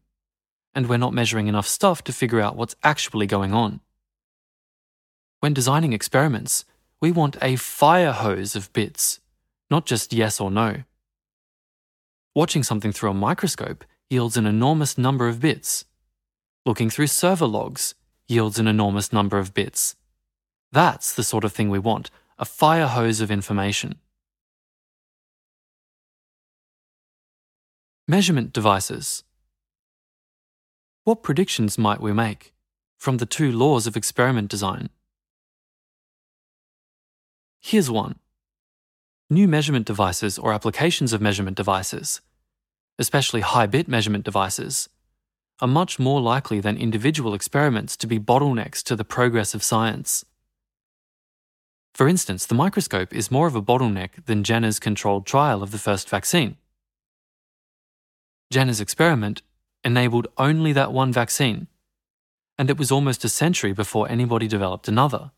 and 0.74 0.88
we're 0.88 0.96
not 0.96 1.14
measuring 1.14 1.46
enough 1.46 1.66
stuff 1.66 2.02
to 2.04 2.12
figure 2.12 2.40
out 2.40 2.56
what's 2.56 2.76
actually 2.82 3.26
going 3.26 3.52
on. 3.52 3.80
When 5.40 5.54
designing 5.54 5.92
experiments, 5.92 6.64
we 7.00 7.12
want 7.12 7.36
a 7.40 7.56
fire 7.56 8.12
hose 8.12 8.56
of 8.56 8.72
bits, 8.72 9.20
not 9.70 9.86
just 9.86 10.12
yes 10.12 10.40
or 10.40 10.50
no. 10.50 10.82
Watching 12.34 12.62
something 12.62 12.92
through 12.92 13.10
a 13.10 13.14
microscope 13.14 13.84
yields 14.10 14.36
an 14.36 14.46
enormous 14.46 14.96
number 14.98 15.28
of 15.28 15.40
bits. 15.40 15.84
Looking 16.64 16.90
through 16.90 17.08
server 17.08 17.46
logs 17.46 17.94
yields 18.26 18.58
an 18.58 18.66
enormous 18.66 19.12
number 19.12 19.38
of 19.38 19.54
bits. 19.54 19.96
That's 20.72 21.14
the 21.14 21.24
sort 21.24 21.44
of 21.44 21.52
thing 21.52 21.70
we 21.70 21.78
want 21.78 22.10
a 22.38 22.44
fire 22.44 22.86
hose 22.86 23.20
of 23.20 23.30
information. 23.32 23.96
Measurement 28.06 28.52
devices. 28.52 29.24
What 31.08 31.22
predictions 31.22 31.78
might 31.78 32.02
we 32.02 32.12
make 32.12 32.52
from 32.98 33.16
the 33.16 33.24
two 33.24 33.50
laws 33.50 33.86
of 33.86 33.96
experiment 33.96 34.50
design? 34.50 34.90
Here's 37.60 37.90
one. 37.90 38.18
New 39.30 39.48
measurement 39.48 39.86
devices 39.86 40.38
or 40.38 40.52
applications 40.52 41.14
of 41.14 41.22
measurement 41.22 41.56
devices, 41.56 42.20
especially 42.98 43.40
high 43.40 43.64
bit 43.64 43.88
measurement 43.88 44.26
devices, 44.26 44.90
are 45.62 45.66
much 45.66 45.98
more 45.98 46.20
likely 46.20 46.60
than 46.60 46.76
individual 46.76 47.32
experiments 47.32 47.96
to 47.96 48.06
be 48.06 48.20
bottlenecks 48.20 48.82
to 48.82 48.94
the 48.94 49.02
progress 49.02 49.54
of 49.54 49.62
science. 49.62 50.26
For 51.94 52.06
instance, 52.06 52.44
the 52.44 52.54
microscope 52.54 53.14
is 53.14 53.30
more 53.30 53.46
of 53.46 53.56
a 53.56 53.62
bottleneck 53.62 54.26
than 54.26 54.44
Jenner's 54.44 54.78
controlled 54.78 55.24
trial 55.24 55.62
of 55.62 55.70
the 55.70 55.78
first 55.78 56.06
vaccine. 56.10 56.58
Jenner's 58.50 58.82
experiment 58.82 59.40
enabled 59.84 60.28
only 60.36 60.72
that 60.72 60.92
one 60.92 61.12
vaccine, 61.12 61.68
and 62.58 62.70
it 62.70 62.78
was 62.78 62.90
almost 62.90 63.24
a 63.24 63.28
century 63.28 63.72
before 63.72 64.08
anybody 64.08 64.48
developed 64.48 64.88
another. 64.88 65.30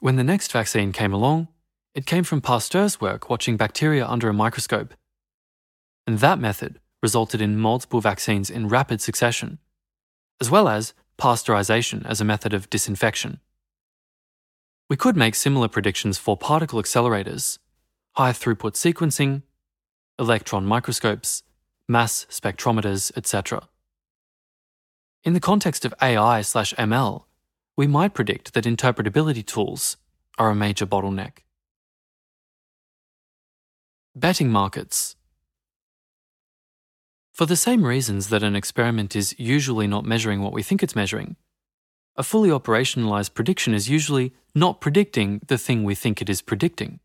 When 0.00 0.16
the 0.16 0.24
next 0.24 0.52
vaccine 0.52 0.92
came 0.92 1.12
along, 1.12 1.48
it 1.94 2.06
came 2.06 2.24
from 2.24 2.40
Pasteur's 2.40 3.00
work 3.00 3.30
watching 3.30 3.56
bacteria 3.56 4.06
under 4.06 4.28
a 4.28 4.34
microscope. 4.34 4.94
And 6.06 6.18
that 6.18 6.38
method 6.38 6.80
resulted 7.02 7.40
in 7.40 7.58
multiple 7.58 8.00
vaccines 8.00 8.50
in 8.50 8.68
rapid 8.68 9.00
succession, 9.00 9.58
as 10.40 10.50
well 10.50 10.68
as 10.68 10.94
pasteurization 11.18 12.04
as 12.06 12.20
a 12.20 12.24
method 12.24 12.54
of 12.54 12.70
disinfection. 12.70 13.40
We 14.88 14.96
could 14.96 15.16
make 15.16 15.34
similar 15.34 15.68
predictions 15.68 16.16
for 16.18 16.36
particle 16.36 16.80
accelerators, 16.80 17.58
high 18.12 18.32
throughput 18.32 18.74
sequencing, 18.74 19.42
electron 20.18 20.64
microscopes, 20.64 21.42
mass 21.88 22.26
spectrometers, 22.30 23.10
etc. 23.16 23.68
In 25.24 25.32
the 25.32 25.40
context 25.40 25.84
of 25.84 25.94
AI 26.02 26.42
slash 26.42 26.74
ML, 26.74 27.24
we 27.76 27.86
might 27.86 28.14
predict 28.14 28.54
that 28.54 28.64
interpretability 28.64 29.44
tools 29.44 29.96
are 30.38 30.50
a 30.50 30.54
major 30.54 30.86
bottleneck. 30.86 31.38
Betting 34.14 34.50
markets. 34.50 35.16
For 37.32 37.46
the 37.46 37.56
same 37.56 37.84
reasons 37.84 38.28
that 38.30 38.42
an 38.42 38.56
experiment 38.56 39.14
is 39.14 39.34
usually 39.38 39.86
not 39.86 40.04
measuring 40.04 40.42
what 40.42 40.52
we 40.52 40.62
think 40.62 40.82
it's 40.82 40.96
measuring, 40.96 41.36
a 42.16 42.24
fully 42.24 42.50
operationalized 42.50 43.32
prediction 43.32 43.74
is 43.74 43.88
usually 43.88 44.34
not 44.54 44.80
predicting 44.80 45.40
the 45.46 45.56
thing 45.56 45.84
we 45.84 45.94
think 45.94 46.20
it 46.20 46.28
is 46.28 46.42
predicting. 46.42 46.98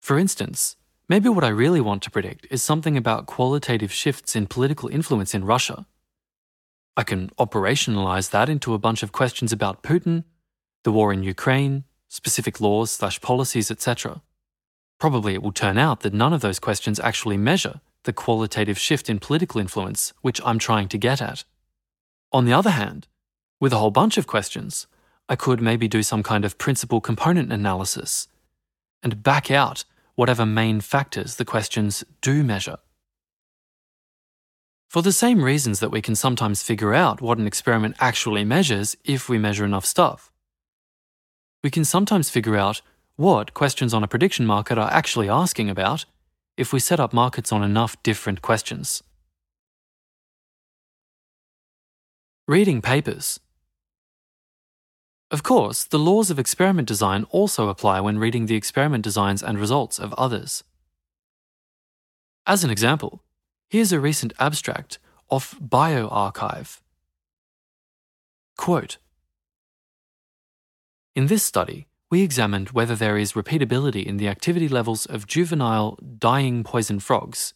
For 0.00 0.18
instance, 0.18 0.76
maybe 1.08 1.28
what 1.28 1.44
I 1.44 1.48
really 1.48 1.80
want 1.80 2.02
to 2.02 2.10
predict 2.10 2.46
is 2.50 2.62
something 2.62 2.96
about 2.96 3.26
qualitative 3.26 3.92
shifts 3.92 4.36
in 4.36 4.46
political 4.46 4.88
influence 4.88 5.34
in 5.34 5.44
Russia 5.44 5.86
I 6.96 7.04
can 7.04 7.28
operationalize 7.38 8.30
that 8.30 8.48
into 8.48 8.72
a 8.72 8.78
bunch 8.78 9.02
of 9.02 9.12
questions 9.12 9.52
about 9.52 9.82
Putin, 9.82 10.24
the 10.82 10.92
war 10.92 11.12
in 11.12 11.22
Ukraine, 11.22 11.84
specific 12.08 12.58
laws 12.58 12.90
slash 12.90 13.20
policies, 13.20 13.70
etc. 13.70 14.22
Probably 14.98 15.34
it 15.34 15.42
will 15.42 15.52
turn 15.52 15.76
out 15.76 16.00
that 16.00 16.14
none 16.14 16.32
of 16.32 16.40
those 16.40 16.58
questions 16.58 16.98
actually 16.98 17.36
measure 17.36 17.80
the 18.04 18.14
qualitative 18.14 18.78
shift 18.78 19.10
in 19.10 19.18
political 19.18 19.60
influence 19.60 20.14
which 20.22 20.40
I'm 20.42 20.58
trying 20.58 20.88
to 20.88 20.98
get 20.98 21.20
at. 21.20 21.44
On 22.32 22.46
the 22.46 22.52
other 22.52 22.70
hand, 22.70 23.08
with 23.60 23.72
a 23.74 23.78
whole 23.78 23.90
bunch 23.90 24.16
of 24.16 24.26
questions, 24.26 24.86
I 25.28 25.36
could 25.36 25.60
maybe 25.60 25.88
do 25.88 26.02
some 26.02 26.22
kind 26.22 26.44
of 26.44 26.56
principal 26.56 27.00
component 27.02 27.52
analysis 27.52 28.28
and 29.02 29.22
back 29.22 29.50
out 29.50 29.84
whatever 30.16 30.44
main 30.44 30.80
factors 30.80 31.36
the 31.36 31.44
questions 31.44 32.04
do 32.20 32.42
measure. 32.42 32.78
For 34.88 35.02
the 35.02 35.12
same 35.12 35.42
reasons 35.44 35.80
that 35.80 35.90
we 35.90 36.02
can 36.02 36.14
sometimes 36.14 36.62
figure 36.62 36.94
out 36.94 37.20
what 37.20 37.38
an 37.38 37.46
experiment 37.46 37.96
actually 38.00 38.44
measures 38.44 38.96
if 39.04 39.28
we 39.28 39.38
measure 39.38 39.64
enough 39.64 39.84
stuff. 39.84 40.30
We 41.62 41.70
can 41.70 41.84
sometimes 41.84 42.30
figure 42.30 42.56
out 42.56 42.80
what 43.16 43.54
questions 43.54 43.92
on 43.92 44.04
a 44.04 44.08
prediction 44.08 44.46
market 44.46 44.78
are 44.78 44.90
actually 44.90 45.28
asking 45.28 45.70
about 45.70 46.04
if 46.56 46.72
we 46.72 46.80
set 46.80 47.00
up 47.00 47.12
markets 47.12 47.52
on 47.52 47.62
enough 47.62 48.02
different 48.02 48.42
questions. 48.42 49.02
Reading 52.48 52.80
papers. 52.80 53.40
Of 55.30 55.42
course, 55.42 55.84
the 55.84 55.98
laws 55.98 56.30
of 56.30 56.38
experiment 56.38 56.88
design 56.88 57.24
also 57.30 57.68
apply 57.68 58.00
when 58.00 58.18
reading 58.18 58.46
the 58.46 58.54
experiment 58.54 59.04
designs 59.04 59.42
and 59.42 59.58
results 59.58 59.98
of 59.98 60.12
others. 60.14 60.64
As 62.46 62.62
an 62.62 62.70
example, 62.70 63.22
Here's 63.68 63.92
a 63.92 63.98
recent 63.98 64.32
abstract 64.38 65.00
off 65.28 65.58
bioRxiv. 65.60 66.80
Quote 68.56 68.98
In 71.16 71.26
this 71.26 71.42
study, 71.42 71.88
we 72.08 72.22
examined 72.22 72.70
whether 72.70 72.94
there 72.94 73.18
is 73.18 73.32
repeatability 73.32 74.06
in 74.06 74.18
the 74.18 74.28
activity 74.28 74.68
levels 74.68 75.04
of 75.04 75.26
juvenile 75.26 75.98
dying 76.18 76.62
poison 76.62 77.00
frogs. 77.00 77.54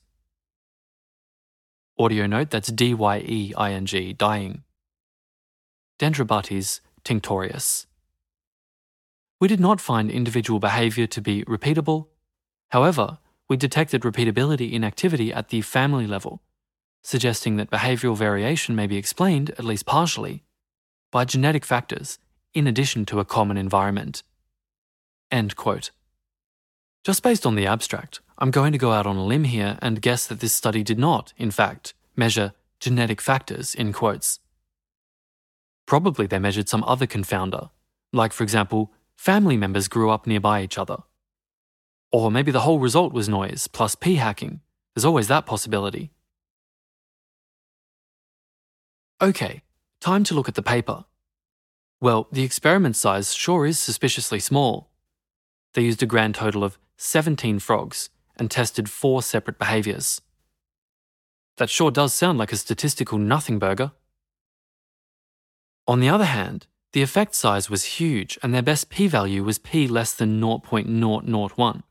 Audio 1.96 2.26
note 2.26 2.50
that's 2.50 2.72
D 2.72 2.92
Y 2.92 3.18
E 3.18 3.54
I 3.56 3.72
N 3.72 3.86
G, 3.86 4.12
dying. 4.12 4.64
Dendrobates 6.00 6.80
tinctorius. 7.04 7.86
We 9.40 9.48
did 9.48 9.60
not 9.60 9.80
find 9.80 10.10
individual 10.10 10.60
behavior 10.60 11.06
to 11.06 11.20
be 11.20 11.44
repeatable. 11.44 12.08
However, 12.68 13.18
we 13.48 13.56
detected 13.56 14.02
repeatability 14.02 14.72
in 14.72 14.84
activity 14.84 15.32
at 15.32 15.48
the 15.48 15.62
family 15.62 16.06
level, 16.06 16.42
suggesting 17.02 17.56
that 17.56 17.70
behavioral 17.70 18.16
variation 18.16 18.76
may 18.76 18.86
be 18.86 18.96
explained, 18.96 19.50
at 19.50 19.64
least 19.64 19.86
partially, 19.86 20.44
by 21.10 21.24
genetic 21.24 21.64
factors 21.64 22.18
in 22.54 22.66
addition 22.66 23.04
to 23.06 23.18
a 23.18 23.24
common 23.24 23.56
environment. 23.56 24.22
End 25.30 25.56
quote. 25.56 25.90
Just 27.02 27.22
based 27.22 27.46
on 27.46 27.54
the 27.54 27.66
abstract, 27.66 28.20
I'm 28.38 28.50
going 28.50 28.72
to 28.72 28.78
go 28.78 28.92
out 28.92 29.06
on 29.06 29.16
a 29.16 29.24
limb 29.24 29.44
here 29.44 29.78
and 29.80 30.02
guess 30.02 30.26
that 30.26 30.40
this 30.40 30.52
study 30.52 30.82
did 30.82 30.98
not, 30.98 31.32
in 31.36 31.50
fact, 31.50 31.94
measure 32.14 32.52
genetic 32.78 33.20
factors 33.20 33.74
in 33.74 33.92
quotes. 33.92 34.38
Probably 35.90 36.28
they 36.28 36.38
measured 36.38 36.68
some 36.68 36.84
other 36.84 37.04
confounder, 37.04 37.70
like, 38.12 38.32
for 38.32 38.44
example, 38.44 38.92
family 39.16 39.56
members 39.56 39.88
grew 39.88 40.08
up 40.08 40.24
nearby 40.24 40.62
each 40.62 40.78
other. 40.78 40.98
Or 42.12 42.30
maybe 42.30 42.52
the 42.52 42.60
whole 42.60 42.78
result 42.78 43.12
was 43.12 43.28
noise 43.28 43.66
plus 43.66 43.96
p 43.96 44.14
hacking. 44.14 44.60
There's 44.94 45.04
always 45.04 45.26
that 45.26 45.46
possibility. 45.46 46.12
Okay, 49.20 49.62
time 50.00 50.22
to 50.22 50.34
look 50.34 50.48
at 50.48 50.54
the 50.54 50.62
paper. 50.62 51.06
Well, 52.00 52.28
the 52.30 52.44
experiment 52.44 52.94
size 52.94 53.34
sure 53.34 53.66
is 53.66 53.76
suspiciously 53.76 54.38
small. 54.38 54.92
They 55.74 55.82
used 55.82 56.04
a 56.04 56.06
grand 56.06 56.36
total 56.36 56.62
of 56.62 56.78
17 56.98 57.58
frogs 57.58 58.10
and 58.36 58.48
tested 58.48 58.88
four 58.88 59.24
separate 59.24 59.58
behaviours. 59.58 60.20
That 61.56 61.68
sure 61.68 61.90
does 61.90 62.14
sound 62.14 62.38
like 62.38 62.52
a 62.52 62.56
statistical 62.56 63.18
nothing 63.18 63.58
burger. 63.58 63.90
On 65.90 65.98
the 65.98 66.08
other 66.08 66.26
hand, 66.26 66.68
the 66.92 67.02
effect 67.02 67.34
size 67.34 67.68
was 67.68 67.98
huge 67.98 68.38
and 68.44 68.54
their 68.54 68.62
best 68.62 68.90
p 68.90 69.08
value 69.08 69.42
was 69.42 69.58
p 69.58 69.88
less 69.88 70.14
than 70.14 70.40
0.001. 70.40 71.82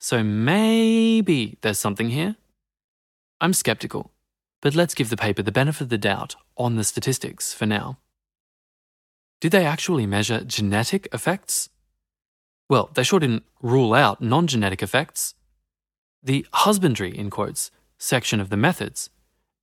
So 0.00 0.24
maybe 0.24 1.56
there's 1.60 1.78
something 1.78 2.08
here? 2.08 2.34
I'm 3.40 3.52
skeptical, 3.52 4.10
but 4.60 4.74
let's 4.74 4.92
give 4.92 5.08
the 5.08 5.16
paper 5.16 5.42
the 5.42 5.52
benefit 5.52 5.82
of 5.82 5.88
the 5.88 5.98
doubt 5.98 6.34
on 6.56 6.74
the 6.74 6.82
statistics 6.82 7.54
for 7.54 7.64
now. 7.64 7.98
Did 9.40 9.52
they 9.52 9.64
actually 9.64 10.04
measure 10.04 10.42
genetic 10.42 11.06
effects? 11.12 11.68
Well, 12.68 12.90
they 12.94 13.04
sure 13.04 13.20
didn't 13.20 13.44
rule 13.62 13.94
out 13.94 14.20
non 14.20 14.48
genetic 14.48 14.82
effects. 14.82 15.36
The 16.24 16.44
husbandry, 16.52 17.16
in 17.16 17.30
quotes, 17.30 17.70
section 17.98 18.40
of 18.40 18.50
the 18.50 18.56
methods 18.56 19.10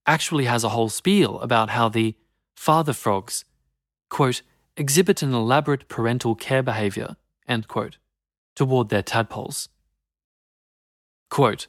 actually 0.08 0.46
has 0.46 0.63
a 0.63 0.70
whole 0.70 0.88
spiel 0.88 1.41
about 1.41 1.72
how 1.72 1.89
the 1.89 2.15
father 2.55 2.94
frogs, 2.94 3.44
quote, 4.15 4.43
exhibit 4.77 5.22
an 5.22 5.34
elaborate 5.34 5.89
parental 5.89 6.36
care 6.36 6.63
behaviour, 6.63 7.17
end 7.50 7.67
quote, 7.67 7.98
toward 8.55 8.88
their 8.88 9.01
tadpoles. 9.01 9.67
Quote, 11.29 11.67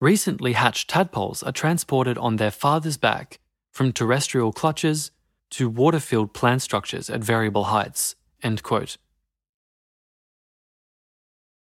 Recently 0.00 0.52
hatched 0.52 0.88
tadpoles 0.88 1.42
are 1.42 1.50
transported 1.50 2.16
on 2.18 2.36
their 2.36 2.52
father's 2.52 2.96
back 2.96 3.40
from 3.72 3.92
terrestrial 3.92 4.52
clutches 4.52 5.10
to 5.50 5.68
water 5.68 5.98
filled 5.98 6.32
plant 6.32 6.62
structures 6.62 7.10
at 7.10 7.24
variable 7.24 7.64
heights. 7.64 8.14
End 8.40 8.62
quote. 8.62 8.96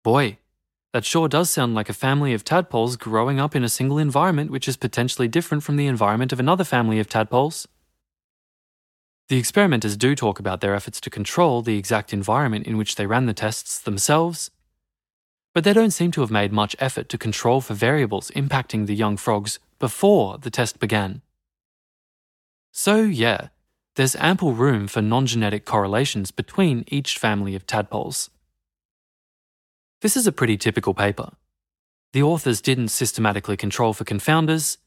Boy, 0.03 0.37
that 0.91 1.05
sure 1.05 1.29
does 1.29 1.49
sound 1.49 1.73
like 1.73 1.87
a 1.87 1.93
family 1.93 2.33
of 2.33 2.43
tadpoles 2.43 2.97
growing 2.97 3.39
up 3.39 3.55
in 3.55 3.63
a 3.63 3.69
single 3.69 3.99
environment 3.99 4.51
which 4.51 4.67
is 4.67 4.75
potentially 4.75 5.29
different 5.29 5.63
from 5.63 5.77
the 5.77 5.87
environment 5.87 6.33
of 6.33 6.41
another 6.41 6.65
family 6.65 6.99
of 6.99 7.07
tadpoles. 7.07 7.69
The 9.29 9.37
experimenters 9.37 9.95
do 9.95 10.15
talk 10.15 10.39
about 10.39 10.61
their 10.61 10.75
efforts 10.75 10.99
to 11.01 11.09
control 11.09 11.61
the 11.61 11.77
exact 11.77 12.13
environment 12.13 12.67
in 12.67 12.77
which 12.77 12.95
they 12.95 13.05
ran 13.05 13.25
the 13.25 13.33
tests 13.33 13.79
themselves, 13.79 14.51
but 15.53 15.63
they 15.63 15.73
don't 15.73 15.91
seem 15.91 16.11
to 16.11 16.21
have 16.21 16.31
made 16.31 16.51
much 16.51 16.75
effort 16.79 17.07
to 17.09 17.17
control 17.17 17.61
for 17.61 17.73
variables 17.73 18.31
impacting 18.31 18.85
the 18.85 18.95
young 18.95 19.15
frogs 19.15 19.59
before 19.79 20.37
the 20.37 20.49
test 20.49 20.79
began. 20.79 21.21
So, 22.71 23.03
yeah, 23.03 23.49
there's 23.95 24.15
ample 24.15 24.53
room 24.53 24.87
for 24.87 25.01
non 25.01 25.25
genetic 25.25 25.63
correlations 25.63 26.31
between 26.31 26.83
each 26.87 27.17
family 27.17 27.55
of 27.55 27.67
tadpoles. 27.67 28.29
This 30.01 30.17
is 30.17 30.27
a 30.27 30.31
pretty 30.31 30.57
typical 30.57 30.93
paper. 30.93 31.33
The 32.11 32.23
authors 32.23 32.61
didn't 32.61 32.89
systematically 32.89 33.55
control 33.55 33.93
for 33.93 34.03
confounders, 34.03 34.77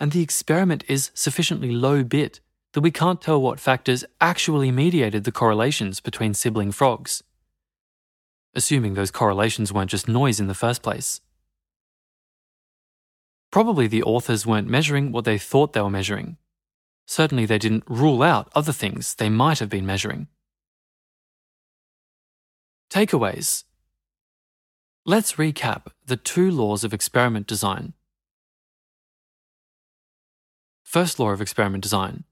and 0.00 0.12
the 0.12 0.22
experiment 0.22 0.82
is 0.88 1.10
sufficiently 1.14 1.70
low 1.70 2.02
bit 2.02 2.40
that 2.72 2.80
we 2.80 2.90
can't 2.90 3.20
tell 3.20 3.40
what 3.40 3.60
factors 3.60 4.04
actually 4.20 4.70
mediated 4.70 5.24
the 5.24 5.32
correlations 5.32 6.00
between 6.00 6.34
sibling 6.34 6.72
frogs. 6.72 7.22
Assuming 8.54 8.94
those 8.94 9.10
correlations 9.10 9.72
weren't 9.72 9.90
just 9.90 10.08
noise 10.08 10.40
in 10.40 10.46
the 10.46 10.54
first 10.54 10.82
place. 10.82 11.20
Probably 13.50 13.86
the 13.86 14.02
authors 14.02 14.46
weren't 14.46 14.68
measuring 14.68 15.10
what 15.10 15.24
they 15.24 15.38
thought 15.38 15.72
they 15.72 15.80
were 15.80 15.90
measuring. 15.90 16.36
Certainly, 17.06 17.46
they 17.46 17.58
didn't 17.58 17.82
rule 17.88 18.22
out 18.22 18.48
other 18.54 18.72
things 18.72 19.16
they 19.16 19.28
might 19.28 19.58
have 19.58 19.68
been 19.68 19.86
measuring. 19.86 20.28
Takeaways 22.88 23.64
Let's 25.04 25.32
recap 25.32 25.86
the 26.06 26.16
two 26.16 26.50
laws 26.50 26.84
of 26.84 26.92
experiment 26.92 27.46
design. 27.48 27.94
First 30.84 31.18
law 31.18 31.30
of 31.30 31.40
experiment 31.40 31.82
design 31.82 32.24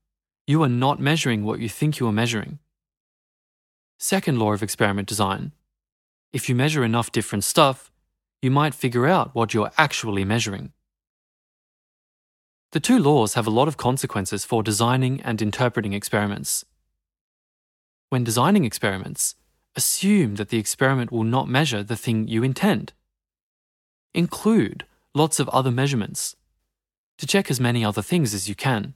you 0.48 0.62
are 0.62 0.68
not 0.68 0.98
measuring 0.98 1.44
what 1.44 1.60
you 1.60 1.68
think 1.68 2.00
you 2.00 2.08
are 2.08 2.12
measuring. 2.12 2.58
Second 3.98 4.38
law 4.38 4.54
of 4.54 4.62
experiment 4.62 5.06
design 5.06 5.52
if 6.32 6.48
you 6.48 6.54
measure 6.54 6.84
enough 6.84 7.12
different 7.12 7.44
stuff, 7.44 7.90
you 8.42 8.50
might 8.50 8.74
figure 8.74 9.06
out 9.06 9.34
what 9.34 9.52
you're 9.52 9.70
actually 9.76 10.24
measuring. 10.24 10.72
The 12.72 12.80
two 12.80 12.98
laws 12.98 13.34
have 13.34 13.46
a 13.46 13.56
lot 13.58 13.68
of 13.68 13.76
consequences 13.76 14.44
for 14.44 14.62
designing 14.62 15.20
and 15.22 15.40
interpreting 15.40 15.92
experiments. 15.92 16.64
When 18.08 18.24
designing 18.24 18.64
experiments, 18.64 19.34
assume 19.76 20.36
that 20.36 20.48
the 20.50 20.58
experiment 20.58 21.12
will 21.12 21.24
not 21.24 21.48
measure 21.48 21.82
the 21.82 21.96
thing 21.96 22.28
you 22.28 22.42
intend. 22.42 22.92
Include 24.14 24.84
lots 25.14 25.40
of 25.40 25.48
other 25.50 25.70
measurements 25.70 26.36
to 27.18 27.26
check 27.26 27.50
as 27.50 27.60
many 27.60 27.84
other 27.84 28.02
things 28.02 28.32
as 28.32 28.48
you 28.48 28.54
can. 28.54 28.94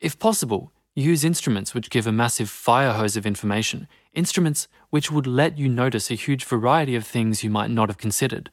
If 0.00 0.18
possible, 0.18 0.72
use 0.94 1.24
instruments 1.24 1.74
which 1.74 1.90
give 1.90 2.06
a 2.06 2.12
massive 2.12 2.50
fire 2.50 2.92
hose 2.92 3.16
of 3.16 3.26
information, 3.26 3.88
instruments 4.12 4.68
which 4.90 5.10
would 5.10 5.26
let 5.26 5.58
you 5.58 5.68
notice 5.68 6.10
a 6.10 6.14
huge 6.14 6.44
variety 6.44 6.94
of 6.94 7.06
things 7.06 7.42
you 7.42 7.50
might 7.50 7.70
not 7.70 7.88
have 7.88 7.98
considered, 7.98 8.50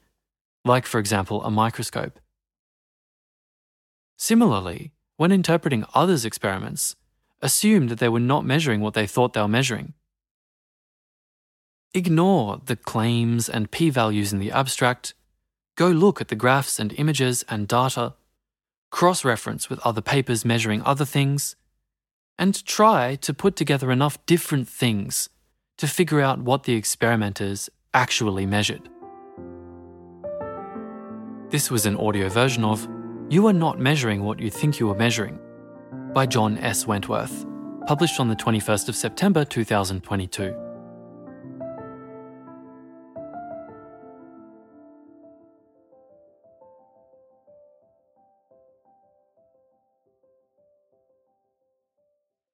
like, 0.64 0.86
for 0.86 1.00
example, 1.00 1.44
a 1.44 1.52
microscope. 1.52 2.20
Similarly, 4.18 4.92
when 5.18 5.32
interpreting 5.32 5.86
others' 5.94 6.26
experiments, 6.26 6.96
assume 7.42 7.88
that 7.88 8.00
they 8.00 8.10
were 8.10 8.20
not 8.20 8.46
measuring 8.46 8.82
what 8.82 8.94
they 8.94 9.06
thought 9.06 9.34
they 9.34 9.42
were 9.42 9.48
measuring. 9.48 9.94
Ignore 11.94 12.62
the 12.66 12.76
claims 12.76 13.48
and 13.48 13.72
p 13.72 13.90
values 13.90 14.34
in 14.34 14.40
the 14.40 14.52
abstract. 14.52 15.14
Go 15.76 15.88
look 15.88 16.20
at 16.20 16.28
the 16.28 16.36
graphs 16.36 16.80
and 16.80 16.92
images 16.94 17.46
and 17.48 17.68
data. 17.68 18.16
Cross 18.92 19.26
reference 19.26 19.70
with 19.70 19.80
other 19.80 20.02
papers 20.02 20.46
measuring 20.46 20.82
other 20.84 21.06
things. 21.06 21.56
And 22.38 22.66
try 22.66 23.16
to 23.16 23.34
put 23.34 23.56
together 23.56 23.92
enough 23.92 24.24
different 24.26 24.68
things 24.68 25.30
to 25.78 25.88
figure 25.88 26.22
out 26.22 26.40
what 26.40 26.64
the 26.64 26.74
experimenters 26.74 27.70
actually 27.94 28.46
measured. 28.46 28.90
This 31.50 31.72
was 31.72 31.86
an 31.86 31.96
audio 31.96 32.28
version 32.28 32.66
of 32.66 32.88
You 33.30 33.48
Are 33.48 33.54
Not 33.54 33.80
Measuring 33.80 34.24
What 34.24 34.40
You 34.40 34.50
Think 34.50 34.80
You 34.80 34.90
Are 34.92 34.96
Measuring 34.96 35.40
by 36.14 36.26
John 36.26 36.58
S. 36.58 36.88
Wentworth, 36.88 37.46
published 37.88 38.20
on 38.20 38.28
the 38.28 38.36
21st 38.36 38.90
of 38.90 38.96
September 38.96 39.46
2022. 39.46 40.65